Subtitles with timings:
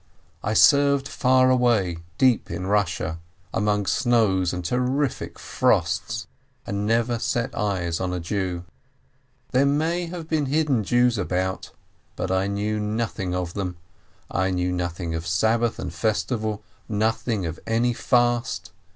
[0.43, 3.19] I served far away, deep in Russia,
[3.53, 6.25] among snows and terrific frosts,
[6.65, 8.63] and never set eyes on a Jew.
[9.51, 11.69] There may have been hidden Jews about,
[12.15, 13.77] but I knew nothing of them,
[14.31, 18.71] I knew nothing of Sabbath and festival, nothing of any fast.